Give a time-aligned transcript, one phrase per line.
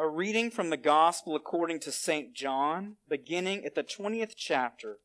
[0.00, 2.32] A reading from the Gospel according to St.
[2.32, 4.96] John, beginning at the 20th chapter,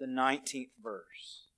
[0.00, 1.48] the 19th verse.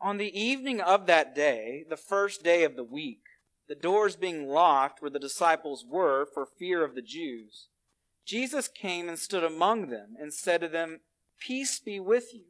[0.00, 3.20] On the evening of that day, the first day of the week,
[3.68, 7.68] the doors being locked where the disciples were for fear of the Jews,
[8.26, 10.98] Jesus came and stood among them and said to them,
[11.38, 12.46] Peace be with you.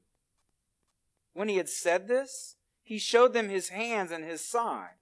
[1.34, 5.01] When he had said this, he showed them his hands and his side.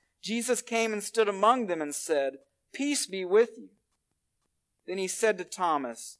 [0.21, 2.33] Jesus came and stood among them and said,
[2.73, 3.69] Peace be with you.
[4.85, 6.17] Then he said to Thomas,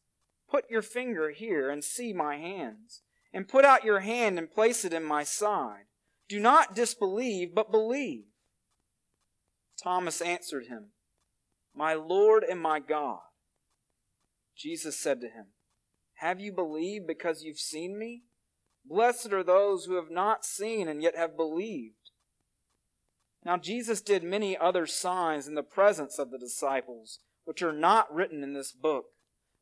[0.49, 3.01] Put your finger here and see my hands
[3.33, 5.85] and put out your hand and place it in my side.
[6.27, 8.25] Do not disbelieve, but believe.
[9.81, 10.91] Thomas answered him,
[11.75, 13.19] My Lord and my God.
[14.57, 15.47] Jesus said to him,
[16.15, 18.23] Have you believed because you've seen me?
[18.85, 22.00] Blessed are those who have not seen and yet have believed.
[23.43, 28.13] Now Jesus did many other signs in the presence of the disciples, which are not
[28.13, 29.05] written in this book.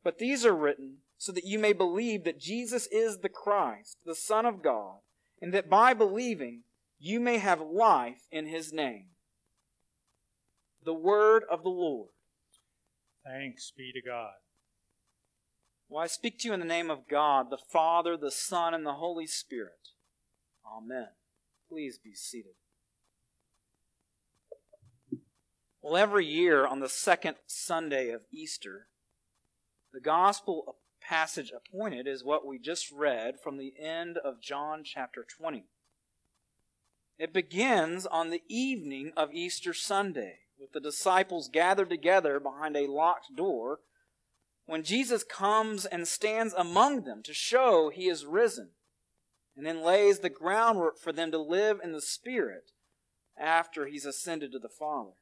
[0.02, 4.14] But these are written so that you may believe that Jesus is the Christ, the
[4.14, 4.96] Son of God,
[5.40, 6.62] and that by believing
[6.98, 9.06] you may have life in his name.
[10.84, 12.08] The word of the Lord.
[13.24, 14.32] Thanks be to God.
[15.88, 18.86] Well, I speak to you in the name of God, the Father, the Son, and
[18.86, 19.88] the Holy Spirit.
[20.64, 21.08] Amen.
[21.68, 22.52] Please be seated.
[25.82, 28.88] Well, every year on the second Sunday of Easter,
[29.94, 35.24] the gospel passage appointed is what we just read from the end of John chapter
[35.24, 35.64] 20.
[37.18, 42.86] It begins on the evening of Easter Sunday, with the disciples gathered together behind a
[42.86, 43.80] locked door,
[44.66, 48.72] when Jesus comes and stands among them to show he is risen,
[49.56, 52.72] and then lays the groundwork for them to live in the Spirit
[53.38, 55.12] after he's ascended to the Father.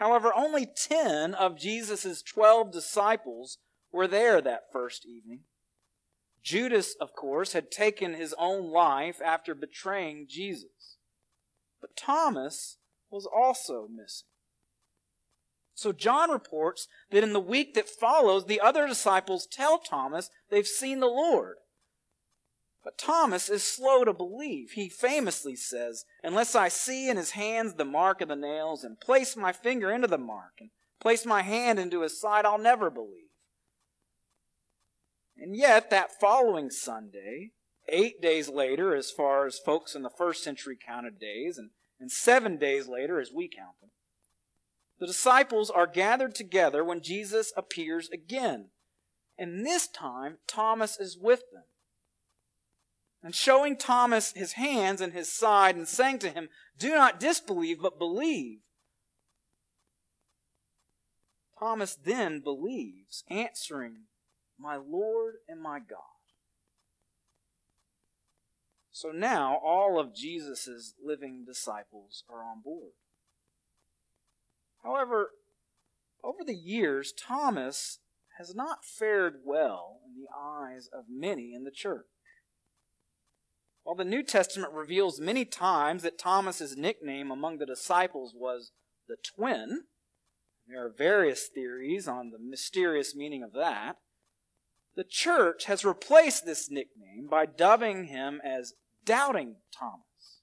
[0.00, 3.58] However, only 10 of Jesus' 12 disciples
[3.92, 5.40] were there that first evening.
[6.42, 10.96] Judas, of course, had taken his own life after betraying Jesus.
[11.82, 12.78] But Thomas
[13.10, 14.28] was also missing.
[15.74, 20.66] So John reports that in the week that follows, the other disciples tell Thomas they've
[20.66, 21.56] seen the Lord.
[22.90, 24.72] But Thomas is slow to believe.
[24.72, 28.98] He famously says, Unless I see in his hands the mark of the nails, and
[28.98, 32.90] place my finger into the mark, and place my hand into his side, I'll never
[32.90, 33.30] believe.
[35.36, 37.52] And yet, that following Sunday,
[37.88, 41.70] eight days later, as far as folks in the first century counted days, and,
[42.00, 43.90] and seven days later as we count them,
[44.98, 48.70] the disciples are gathered together when Jesus appears again.
[49.38, 51.62] And this time, Thomas is with them.
[53.22, 56.48] And showing Thomas his hands and his side, and saying to him,
[56.78, 58.60] Do not disbelieve, but believe.
[61.58, 64.04] Thomas then believes, answering,
[64.58, 65.98] my Lord and my God.
[68.90, 72.92] So now all of Jesus' living disciples are on board.
[74.82, 75.30] However,
[76.22, 77.98] over the years, Thomas
[78.38, 82.06] has not fared well in the eyes of many in the church.
[83.90, 88.70] While the New Testament reveals many times that Thomas's nickname among the disciples was
[89.08, 89.86] the twin,
[90.68, 93.96] there are various theories on the mysterious meaning of that.
[94.94, 100.38] The church has replaced this nickname by dubbing him as Doubting Thomas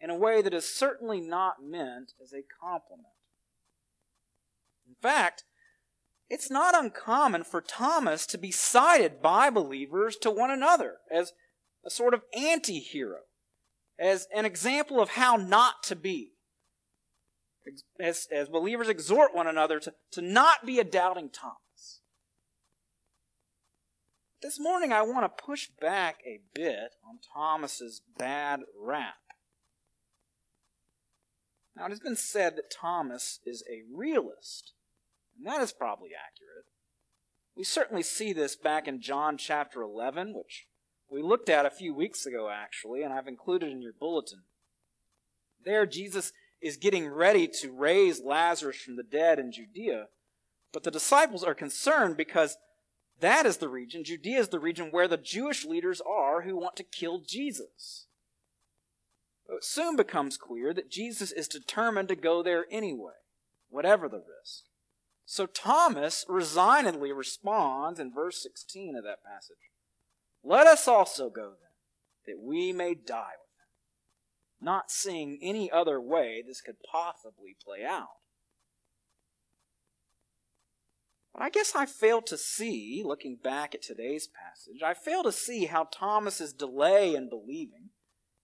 [0.00, 3.08] in a way that is certainly not meant as a compliment.
[4.88, 5.44] In fact,
[6.30, 11.34] it's not uncommon for Thomas to be cited by believers to one another as
[11.84, 13.20] a sort of anti hero,
[13.98, 16.32] as an example of how not to be.
[17.98, 22.00] as, as believers exhort one another to, to not be a doubting Thomas.
[24.42, 29.14] This morning I want to push back a bit on Thomas's bad rap.
[31.76, 34.72] Now it has been said that Thomas is a realist,
[35.36, 36.66] and that is probably accurate.
[37.54, 40.66] We certainly see this back in John chapter 11, which
[41.10, 44.42] we looked at a few weeks ago actually, and I've included in your bulletin.
[45.64, 50.06] There Jesus is getting ready to raise Lazarus from the dead in Judea.
[50.72, 52.56] But the disciples are concerned because
[53.20, 56.76] that is the region, Judea is the region where the Jewish leaders are who want
[56.76, 58.06] to kill Jesus.
[59.48, 63.14] It soon becomes clear that Jesus is determined to go there anyway,
[63.68, 64.64] whatever the risk.
[65.26, 69.69] So Thomas resignedly responds in verse 16 of that passage
[70.42, 71.70] Let us also go then,
[72.26, 73.50] that we may die with
[74.60, 74.64] him.
[74.64, 78.08] not seeing any other way this could possibly play out.
[81.32, 85.32] But I guess I fail to see, looking back at today's passage, I fail to
[85.32, 87.90] see how Thomas's delay in believing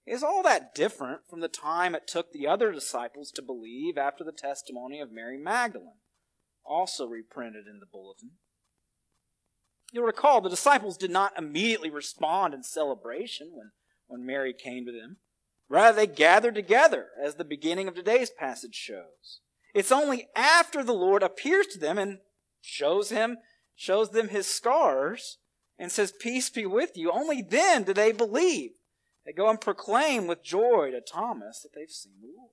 [0.06, 4.22] is all that different from the time it took the other disciples to believe after
[4.22, 5.98] the testimony of Mary Magdalene,
[6.64, 8.32] also reprinted in the bulletin.
[9.96, 13.70] You'll recall the disciples did not immediately respond in celebration when,
[14.08, 15.16] when Mary came to them.
[15.70, 19.40] Rather, they gathered together, as the beginning of today's passage shows.
[19.74, 22.18] It's only after the Lord appears to them and
[22.60, 23.38] shows him,
[23.74, 25.38] shows them his scars,
[25.78, 27.10] and says, Peace be with you.
[27.10, 28.72] Only then do they believe.
[29.24, 32.50] They go and proclaim with joy to Thomas that they've seen the Lord.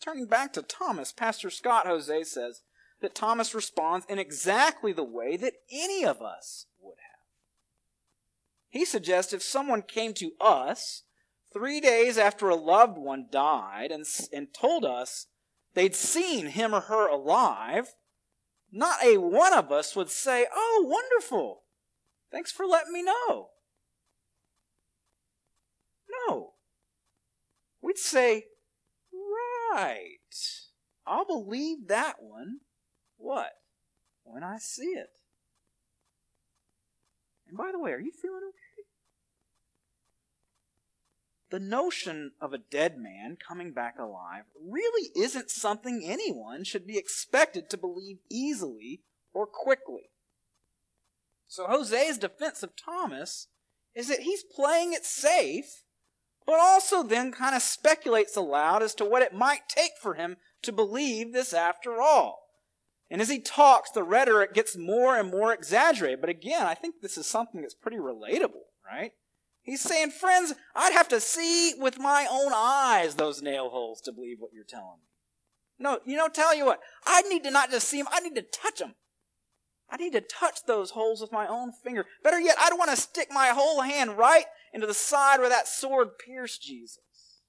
[0.00, 2.62] Turning back to Thomas, Pastor Scott Hoezee says
[3.02, 7.12] that Thomas responds in exactly the way that any of us would have.
[8.68, 11.02] He suggests if someone came to us
[11.52, 15.26] three days after a loved one died and, and told us
[15.74, 17.94] they'd seen him or her alive,
[18.70, 21.64] not a one of us would say, Oh, wonderful.
[22.30, 23.50] Thanks for letting me know.
[26.28, 26.52] No.
[27.82, 28.46] We'd say,
[29.72, 30.08] Right.
[31.06, 32.60] I'll believe that one.
[33.22, 33.52] What?
[34.24, 35.10] When I see it.
[37.48, 38.72] And by the way, are you feeling okay?
[41.52, 46.96] the notion of a dead man coming back alive really isn't something anyone should be
[46.96, 49.02] expected to believe easily
[49.34, 50.08] or quickly.
[51.46, 53.48] So Hoezee's defense of Thomas
[53.94, 55.82] is that he's playing it safe,
[56.46, 60.38] but also then kind of speculates aloud as to what it might take for him
[60.62, 62.41] to believe this after all.
[63.12, 66.22] And as he talks, the rhetoric gets more and more exaggerated.
[66.22, 69.12] But again, I think this is something that's pretty relatable, right?
[69.60, 74.12] He's saying, friends, I'd have to see with my own eyes those nail holes to
[74.12, 75.08] believe what you're telling me.
[75.78, 78.34] No, you know, tell you what, I need to not just see them, I need
[78.34, 78.94] to touch them.
[79.90, 82.06] I need to touch those holes with my own finger.
[82.24, 85.50] Better yet, I don't want to stick my whole hand right into the side where
[85.50, 87.42] that sword pierced Jesus.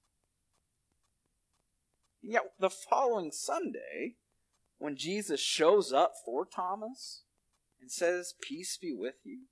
[2.20, 4.16] yet, the following Sunday,
[4.84, 7.22] when Jesus shows up for Thomas
[7.80, 9.46] and says, Peace be with you,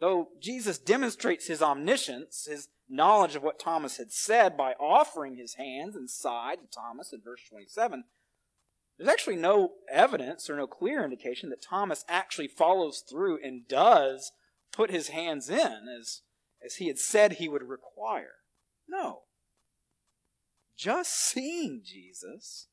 [0.00, 5.54] Though Jesus demonstrates his omniscience, his knowledge of what Thomas had said by offering his
[5.54, 8.04] hands and side to Thomas in verse 27,
[8.96, 14.32] there's actually no evidence or no clear indication that Thomas actually follows through and does
[14.72, 16.22] put his hands in as,
[16.64, 18.36] as he had said he would require.
[18.88, 19.20] No.
[20.76, 22.68] Just seeing Jesus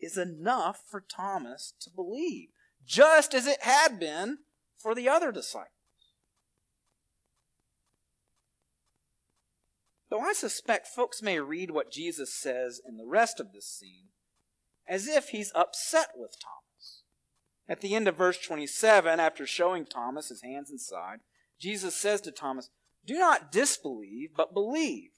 [0.00, 2.48] is enough for Thomas to believe,
[2.84, 4.38] just as it had been
[4.76, 5.70] for the other disciples.
[10.10, 14.08] Though I suspect folks may read what Jesus says in the rest of this scene
[14.90, 17.02] as if he's upset with Thomas.
[17.68, 21.20] At the end of verse 27, after showing Thomas his hands and side,
[21.60, 22.70] Jesus says to Thomas,
[23.06, 25.10] Do not disbelieve, but believe.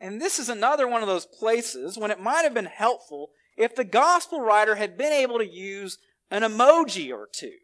[0.00, 3.74] And this is another one of those places when it might have been helpful if
[3.74, 5.98] the gospel writer had been able to use
[6.30, 7.56] an emoji or two.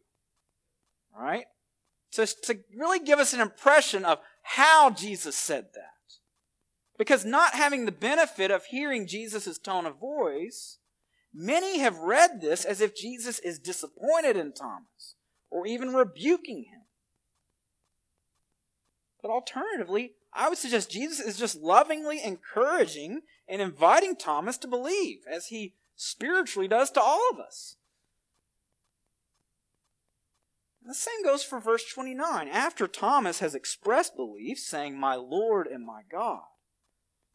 [1.18, 1.46] right?
[2.12, 5.88] To, to really give us an impression of how Jesus said that.
[6.99, 10.78] Because not having the benefit of hearing Jesus' tone of voice,
[11.34, 15.14] many have read this as if Jesus is disappointed in Thomas
[15.50, 16.82] or even rebuking him.
[19.20, 25.18] But alternatively, I would suggest Jesus is just lovingly encouraging and inviting Thomas to believe,
[25.30, 27.76] as he spiritually does to all of us.
[30.84, 32.49] The same goes for verse 29.
[32.49, 36.42] After Thomas has expressed belief, saying, My Lord and my God,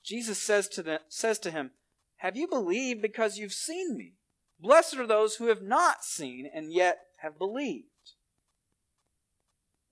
[0.03, 1.71] Jesus says to, the, says to him,
[2.17, 4.13] Have you believed because you've seen me?
[4.59, 7.85] Blessed are those who have not seen and yet have believed.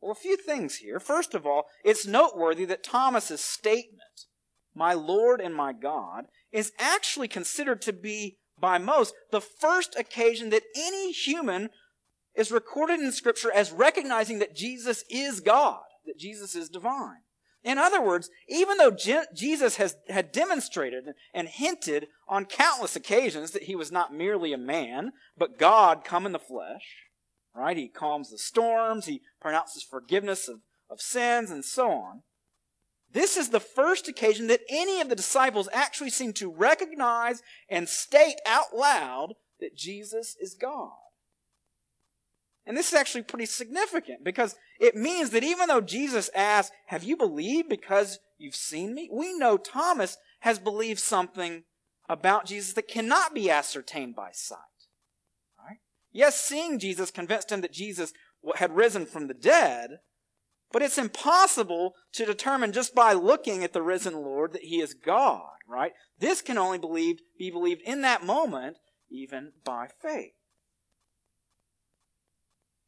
[0.01, 0.99] Well, a few things here.
[0.99, 4.25] First of all, it's noteworthy that Thomas's statement,
[4.73, 10.49] my Lord and my God, is actually considered to be by most the first occasion
[10.49, 11.69] that any human
[12.33, 17.19] is recorded in Scripture as recognizing that Jesus is God, that Jesus is divine.
[17.63, 23.51] In other words, even though Je- Jesus has, had demonstrated and hinted on countless occasions
[23.51, 27.03] that he was not merely a man, but God come in the flesh,
[27.53, 27.77] right?
[27.77, 32.23] He calms the storms, he pronounces forgiveness of, of sins, and so on.
[33.15, 37.87] This is the first occasion that any of the disciples actually seem to recognize and
[37.87, 40.91] state out loud that Jesus is God.
[42.65, 47.05] And this is actually pretty significant because it means that even though Jesus asked, Have
[47.05, 49.09] you believed because you've seen me?
[49.09, 51.63] We know Thomas has believed something
[52.09, 54.59] about Jesus that cannot be ascertained by sight.
[55.57, 55.77] Right?
[56.11, 58.11] Yes, seeing Jesus convinced him that Jesus
[58.55, 59.99] had risen from the dead,
[60.75, 64.93] but it's impossible to determine just by looking at the risen Lord that he is
[64.93, 65.93] God, right?
[66.19, 68.75] This can only believed, be believed in that moment,
[69.09, 70.33] even by faith.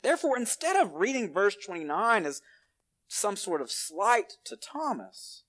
[0.01, 2.41] Therefore, instead of reading verse 29 as
[3.08, 5.44] some sort of slight to Thomas,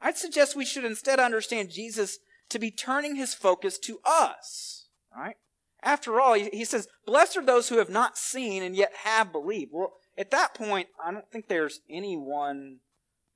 [0.00, 5.36] I'd suggest we should instead understand Jesus to be turning his focus to us, right?
[5.82, 9.72] After all, he says, Blessed are those who have not seen and yet have believed.
[9.74, 12.78] Well, at that point, I don't think there's anyone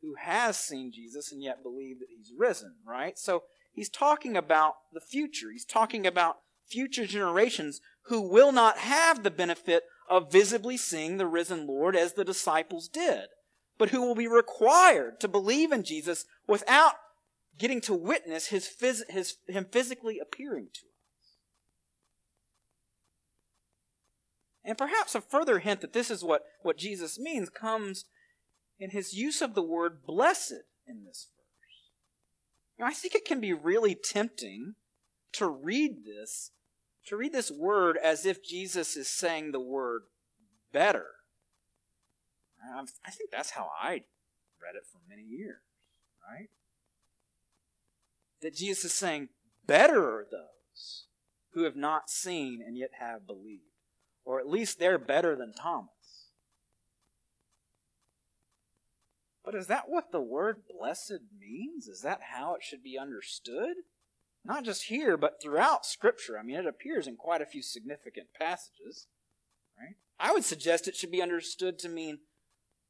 [0.03, 3.17] who has seen Jesus and yet believe that he's risen, right?
[3.17, 5.53] So he's talking about the future.
[5.53, 11.27] He's talking about future generations who will not have the benefit of visibly seeing the
[11.27, 13.27] risen Lord as the disciples did,
[13.79, 16.95] but who will be required to believe in Jesus without
[17.59, 20.81] getting to witness his, phys- his him physically appearing to
[24.65, 28.05] And perhaps a further hint that this is what, what Jesus means comes
[28.79, 32.89] in his use of the word blessed in this verse.
[32.89, 34.75] I think it can be really tempting
[35.33, 36.51] to read this,
[37.07, 40.03] to read this word as if Jesus is saying the word
[40.73, 41.07] better.
[42.77, 44.05] Um, I think that's how I
[44.63, 45.63] read it for many years,
[46.29, 46.49] right?
[48.41, 49.29] That Jesus is saying,
[49.67, 51.05] Better are those
[51.55, 53.72] who have not seen and yet have believed.
[54.25, 55.91] Or at least they're better than Thomas.
[59.45, 61.89] But is that what the word blessed means?
[61.89, 63.75] Is that how it should be understood?
[64.45, 66.39] Not just here, but throughout Scripture.
[66.39, 69.07] I mean, it appears in quite a few significant passages.
[69.79, 69.97] Right?
[70.19, 72.21] I would suggest it should be understood to mean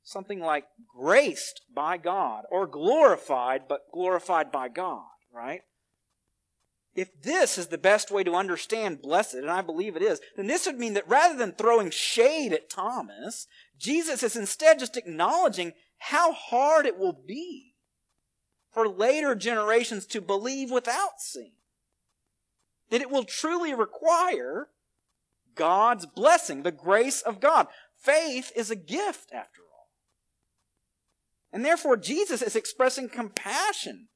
[0.02, 5.62] something like graced by God, or glorified, but glorified by God, right?
[6.94, 10.46] If this is the best way to understand blessed, and I believe it is, then
[10.46, 13.46] this would mean that rather than throwing shade at Thomas,
[13.78, 17.76] Jesus is instead just acknowledging how hard it will be
[18.72, 21.52] for later generations to believe without seeing.
[22.90, 24.68] That it will truly require
[25.54, 27.68] God's blessing, the grace of God.
[27.96, 29.88] Faith is a gift, after all.
[31.52, 34.08] And therefore, Jesus is expressing compassion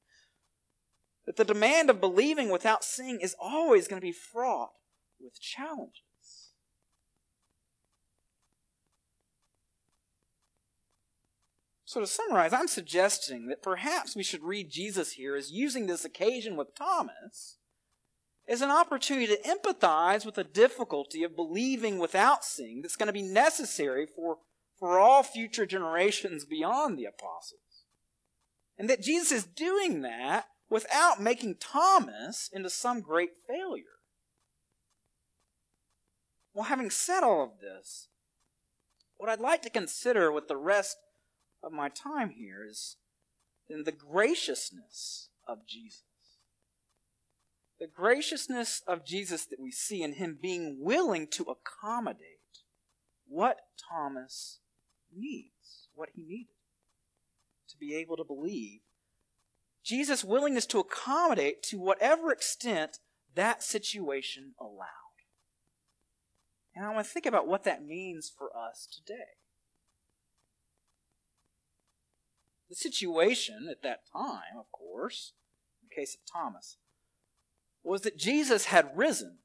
[1.27, 4.71] that the demand of believing without seeing is always going to be fraught
[5.19, 6.01] with challenges.
[11.83, 16.05] So, to summarize, I'm suggesting that perhaps we should read Jesus here as using this
[16.05, 17.57] occasion with Thomas
[18.47, 23.13] as an opportunity to empathize with the difficulty of believing without seeing that's going to
[23.13, 24.37] be necessary for,
[24.79, 27.85] for all future generations beyond the apostles.
[28.77, 33.83] And that Jesus is doing that without making Thomas into some great failure.
[36.53, 38.07] Well, having said all of this,
[39.17, 40.97] what I'd like to consider with the rest
[41.63, 42.97] of my time here is
[43.69, 46.03] in the graciousness of Jesus.
[47.79, 52.21] The graciousness of Jesus that we see in him being willing to accommodate
[53.27, 53.57] what
[53.91, 54.59] Thomas
[55.15, 56.53] needs, what he needed
[57.69, 58.79] to be able to believe
[59.87, 62.99] Jesus' willingness to accommodate to whatever extent
[63.35, 64.83] that situation allowed.
[66.75, 69.37] And I want to think about what that means for us today.
[72.69, 75.31] The situation at that time, of course,
[75.81, 76.75] in the case of Thomas,
[77.81, 79.37] was that Jesus had risen,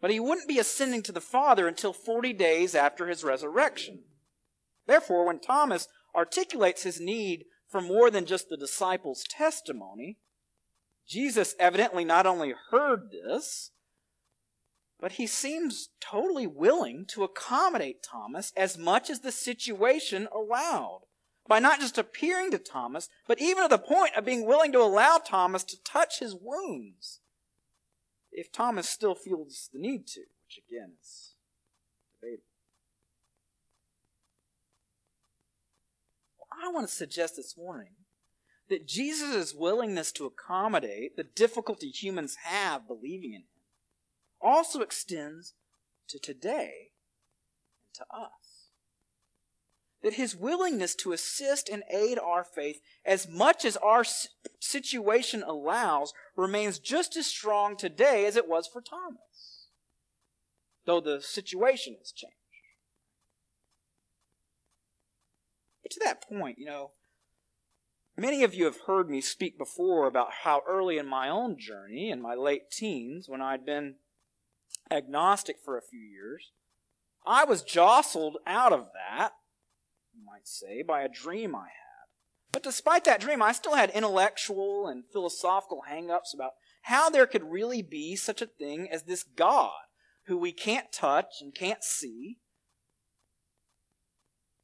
[0.00, 4.04] but he wouldn't be ascending to the Father until 40 days after his resurrection.
[4.86, 10.16] Therefore, when Thomas articulates his need for more than just the disciples' testimony.
[11.06, 13.70] Jesus evidently not only heard this,
[14.98, 21.02] but he seems totally willing to accommodate Thomas as much as the situation allowed
[21.46, 24.80] by not just appearing to Thomas, but even to the point of being willing to
[24.80, 27.20] allow Thomas to touch his wounds
[28.32, 31.34] if Thomas still feels the need to, which again is
[32.18, 32.55] debatable.
[36.66, 37.92] I want to suggest this morning
[38.68, 43.46] that Jesus' willingness to accommodate the difficulty humans have believing in him
[44.40, 45.54] also extends
[46.08, 46.90] to today
[47.84, 48.70] and to us.
[50.02, 54.04] That his willingness to assist and aid our faith as much as our
[54.60, 59.68] situation allows remains just as strong today as it was for Thomas,
[60.84, 62.35] though the situation has changed.
[65.86, 66.90] But to that point, you know,
[68.18, 72.10] Many of you have heard me speak before about how early in my own journey,
[72.10, 73.96] in my late teens, when I'd been
[74.90, 76.50] agnostic for a few years,
[77.26, 79.32] I was jostled out of that,
[80.14, 82.06] you might say, by a dream I had.
[82.52, 86.52] But despite that dream, I still had intellectual and philosophical hang-ups about
[86.84, 89.72] how there could really be such a thing as this God
[90.24, 92.38] who we can't touch and can't see,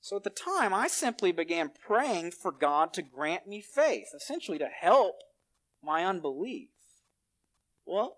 [0.03, 4.59] so at the time, I simply began praying for God to grant me faith, essentially
[4.59, 5.15] to help
[5.81, 6.71] my unbelief.
[7.87, 8.17] Well,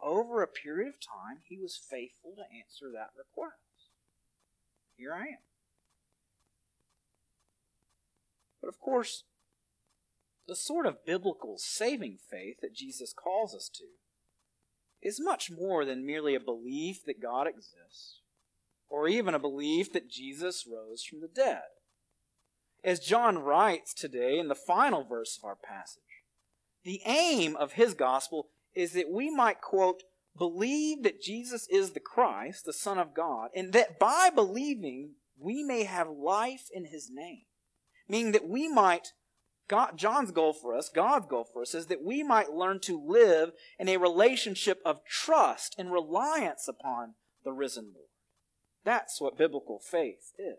[0.00, 3.58] over a period of time, He was faithful to answer that request.
[4.96, 5.38] Here I am.
[8.62, 9.24] But of course,
[10.46, 13.84] the sort of biblical saving faith that Jesus calls us to
[15.02, 18.20] is much more than merely a belief that God exists
[18.88, 21.62] or even a belief that Jesus rose from the dead.
[22.84, 26.02] As John writes today in the final verse of our passage,
[26.84, 30.04] the aim of his gospel is that we might, quote,
[30.36, 35.62] believe that Jesus is the Christ, the Son of God, and that by believing we
[35.62, 37.42] may have life in his name.
[38.08, 39.08] Meaning that we might,
[39.68, 43.00] God, John's goal for us, God's goal for us, is that we might learn to
[43.00, 48.07] live in a relationship of trust and reliance upon the risen Lord.
[48.88, 50.56] That's what biblical faith is.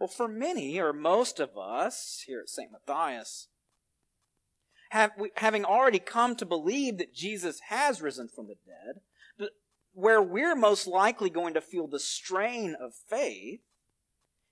[0.00, 2.72] Well, for many or most of us here at St.
[2.72, 3.46] Matthias,
[4.90, 9.50] having already come to believe that Jesus has risen from the dead,
[9.92, 13.60] where we're most likely going to feel the strain of faith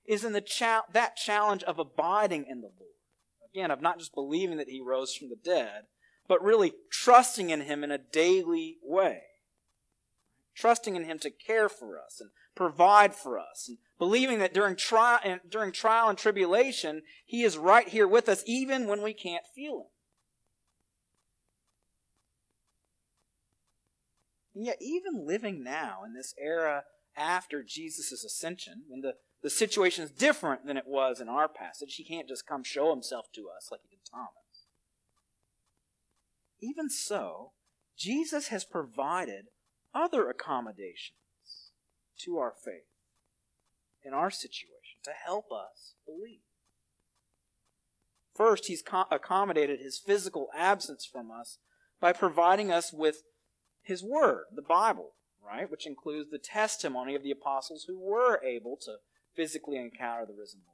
[0.06, 2.94] is in the cha- that challenge of abiding in the Lord.
[3.52, 5.86] Again, of not just believing that he rose from the dead,
[6.28, 9.22] but really trusting in him in a daily way
[10.54, 14.76] trusting in Him to care for us and provide for us, and believing that during
[14.76, 19.14] trial and during trial and tribulation, He is right here with us, even when we
[19.14, 19.86] can't feel Him.
[24.54, 26.84] And yet, even living now in this era
[27.16, 31.94] after Jesus' ascension, when the, the situation is different than it was in our passage,
[31.94, 34.66] he can't just come show himself to us like he did Thomas.
[36.60, 37.52] Even so,
[37.96, 39.46] Jesus has provided
[39.94, 41.70] other accommodations
[42.18, 42.88] to our faith
[44.04, 46.40] in our situation to help us believe.
[48.34, 51.58] First, he's accommodated his physical absence from us
[52.00, 53.22] by providing us with
[53.82, 55.12] his word, the Bible,
[55.44, 55.70] right?
[55.70, 58.96] Which includes the testimony of the apostles who were able to
[59.36, 60.72] physically encounter the risen Lord.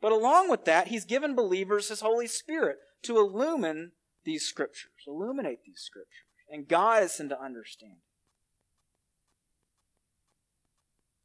[0.00, 3.92] But along with that, he's given believers his Holy Spirit to illumine
[4.24, 7.98] these scriptures, illuminate these scriptures and guide us into understanding.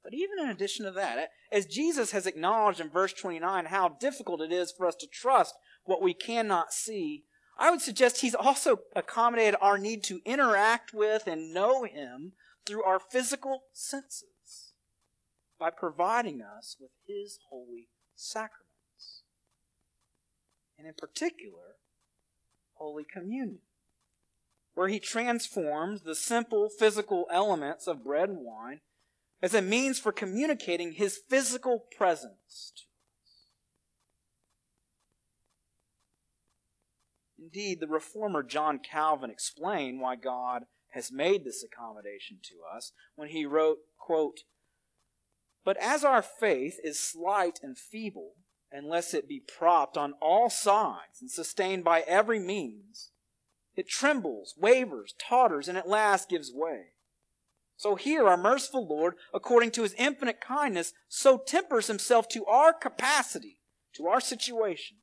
[0.03, 4.41] But even in addition to that, as Jesus has acknowledged in verse 29 how difficult
[4.41, 7.25] it is for us to trust what we cannot see,
[7.57, 12.33] I would suggest he's also accommodated our need to interact with and know him
[12.65, 14.73] through our physical senses
[15.59, 19.21] by providing us with his holy sacraments.
[20.77, 21.77] And in particular,
[22.73, 23.59] Holy Communion
[24.81, 28.79] where he transforms the simple physical elements of bread and wine
[29.39, 32.81] as a means for communicating his physical presence to
[33.21, 33.45] us.
[37.37, 40.63] Indeed, the reformer John Calvin explained why God
[40.93, 44.39] has made this accommodation to us when he wrote, quote,
[45.63, 48.31] But as our faith is slight and feeble,
[48.71, 53.11] unless it be propped on all sides and sustained by every means,
[53.75, 56.87] it trembles, wavers, totters, and at last gives way.
[57.77, 62.73] So here, our merciful Lord, according to his infinite kindness, so tempers himself to our
[62.73, 63.59] capacity,
[63.95, 64.97] to our situation,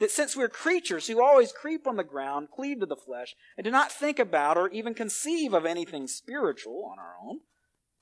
[0.00, 3.64] that since we're creatures who always creep on the ground, cleave to the flesh, and
[3.64, 7.40] do not think about or even conceive of anything spiritual on our own,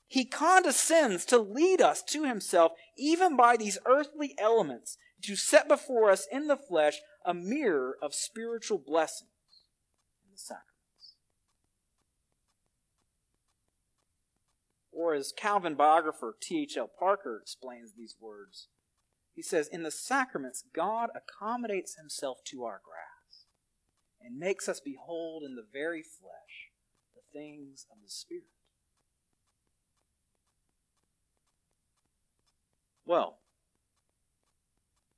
[0.07, 6.09] he condescends to lead us to himself even by these earthly elements, to set before
[6.09, 9.29] us in the flesh a mirror of spiritual blessings
[10.49, 10.69] in the sacrament.
[14.91, 16.89] Or as Calvin biographer T.H.L.
[16.99, 18.67] Parker explains these words,
[19.33, 23.47] he says, In the sacraments, God accommodates himself to our grasp
[24.21, 26.71] and makes us behold in the very flesh
[27.15, 28.43] the things of the Spirit.
[33.05, 33.39] Well,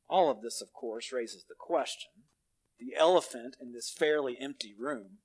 [0.09, 2.11] all of this, of course, raises the question
[2.79, 5.19] the elephant in this fairly empty room.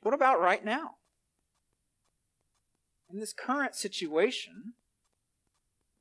[0.00, 0.96] What about right now?
[3.12, 4.72] in this current situation,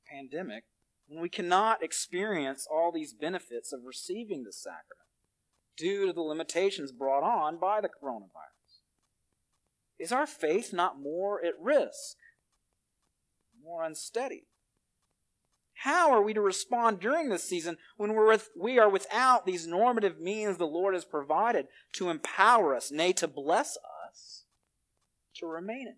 [0.10, 0.64] pandemic,
[1.08, 5.10] when we cannot experience all these benefits of receiving the sacrament
[5.78, 8.80] due to the limitations brought on by the coronavirus?
[10.00, 12.16] Is our faith not more at risk,
[13.62, 14.46] more unsteady?
[15.84, 19.66] How are we to respond during this season when we're with, we are without these
[19.66, 24.44] normative means the Lord has provided to empower us, nay, to bless us
[25.38, 25.96] to remain in Him?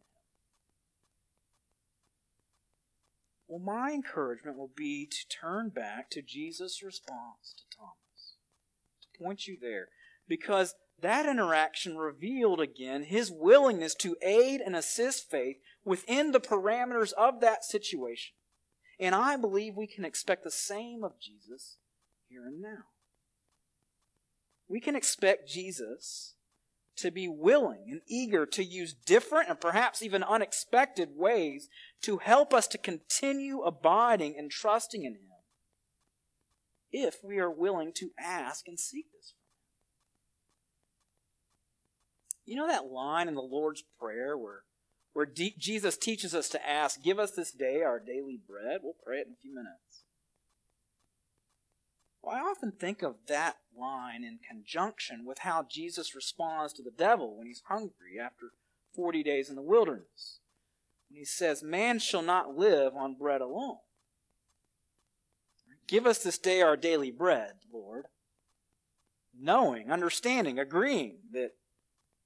[3.49, 8.35] Well, my encouragement will be to turn back to Jesus' response to Thomas,
[9.01, 9.89] to point you there,
[10.29, 17.11] because that interaction revealed again his willingness to aid and assist faith within the parameters
[17.11, 18.33] of that situation.
[18.99, 21.77] And I believe we can expect the same of Jesus
[22.29, 22.85] here and now.
[24.67, 26.35] We can expect Jesus
[26.97, 31.67] to be willing and eager to use different and perhaps even unexpected ways
[32.03, 35.19] to help us to continue abiding and trusting in Him
[36.91, 39.33] if we are willing to ask and seek this
[42.45, 44.63] You know that line in the Lord's Prayer where,
[45.13, 48.81] where D- Jesus teaches us to ask, Give us this day our daily bread?
[48.83, 50.03] We'll pray it in a few minutes.
[52.21, 56.91] Well, I often think of that line in conjunction with how Jesus responds to the
[56.91, 58.51] devil when he's hungry after
[58.95, 60.39] 40 days in the wilderness.
[61.09, 63.77] When he says, Man shall not live on bread alone.
[65.87, 68.05] Give us this day our daily bread, Lord.
[69.37, 71.51] Knowing, understanding, agreeing that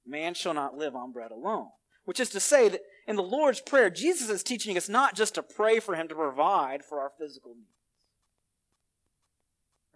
[0.06, 1.70] man shall not live on bread alone.
[2.08, 5.34] Which is to say that in the Lord's Prayer, Jesus is teaching us not just
[5.34, 7.78] to pray for Him to provide for our physical needs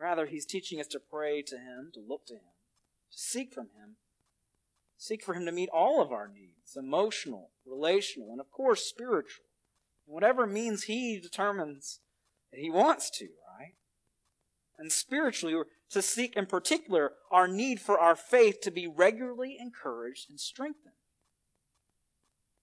[0.03, 2.41] Rather, he's teaching us to pray to him, to look to him,
[3.13, 3.95] to seek from him,
[4.99, 9.45] seek for him to meet all of our needs emotional, relational, and of course spiritual.
[10.05, 12.01] Whatever means he determines
[12.51, 13.75] that he wants to, right?
[14.77, 15.55] And spiritually,
[15.91, 20.95] to seek in particular our need for our faith to be regularly encouraged and strengthened.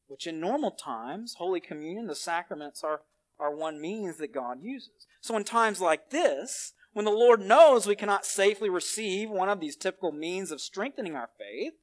[0.09, 3.01] Which in normal times, Holy Communion, the sacraments are,
[3.39, 5.05] are one means that God uses.
[5.21, 9.59] So in times like this, when the Lord knows we cannot safely receive one of
[9.59, 11.73] these typical means of strengthening our faith,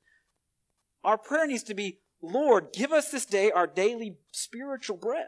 [1.05, 5.27] our prayer needs to be, Lord, give us this day our daily spiritual bread.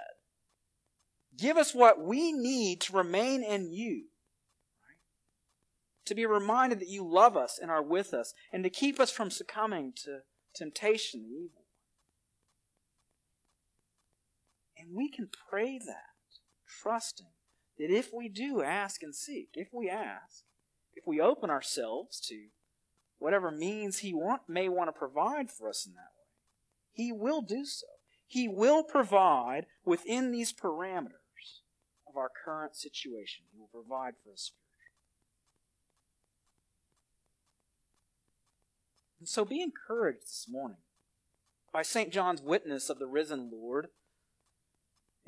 [1.38, 4.06] Give us what we need to remain in you.
[6.06, 9.12] To be reminded that you love us and are with us, and to keep us
[9.12, 10.22] from succumbing to
[10.56, 11.57] temptation and evil.
[14.88, 16.40] And we can pray that,
[16.82, 17.26] trusting
[17.78, 20.44] that if we do ask and seek, if we ask,
[20.94, 22.46] if we open ourselves to
[23.18, 26.26] whatever means He want, may want to provide for us in that way,
[26.92, 27.86] He will do so.
[28.26, 31.60] He will provide within these parameters
[32.08, 33.44] of our current situation.
[33.52, 34.52] He will provide for us.
[39.18, 40.78] And so be encouraged this morning
[41.72, 42.10] by St.
[42.10, 43.88] John's witness of the risen Lord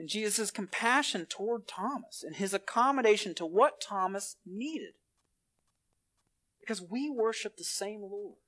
[0.00, 4.94] and Jesus' compassion toward Thomas and his accommodation to what Thomas needed.
[6.58, 8.38] Because we worship the same Lord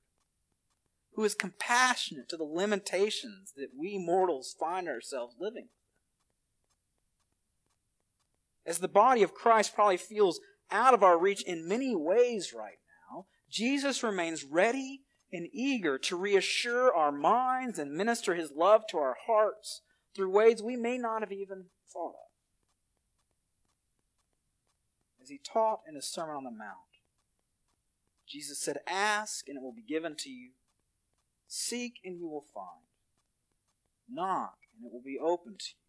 [1.13, 5.67] who is compassionate to the limitations that we mortals find ourselves living.
[8.65, 10.39] As the body of Christ probably feels
[10.71, 12.79] out of our reach in many ways right
[13.11, 18.97] now, Jesus remains ready and eager to reassure our minds and minister his love to
[18.97, 19.81] our hearts
[20.15, 22.31] through ways we may not have even thought of.
[25.21, 26.77] As he taught in his Sermon on the Mount,
[28.27, 30.51] Jesus said, Ask and it will be given to you,
[31.47, 32.85] seek and you will find,
[34.09, 35.83] Knock, and it will be opened to you.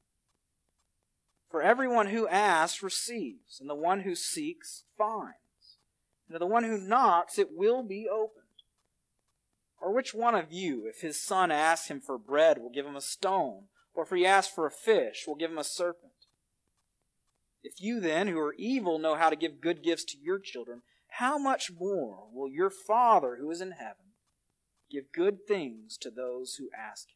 [1.50, 5.78] For everyone who asks receives, and the one who seeks finds,
[6.28, 8.42] and to the one who knocks it will be opened.
[9.80, 12.96] Or which one of you, if his son asks him for bread, will give him
[12.96, 13.64] a stone?
[13.94, 16.12] Or if he asks for a fish, we'll give him a serpent?
[17.62, 20.82] If you then, who are evil, know how to give good gifts to your children,
[21.08, 24.12] how much more will your Father who is in heaven
[24.90, 27.14] give good things to those who ask him?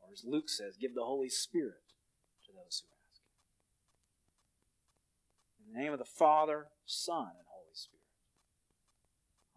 [0.00, 1.82] Or as Luke says, give the Holy Spirit
[2.44, 3.26] to those who ask him.
[5.66, 7.45] In the name of the Father, Son, and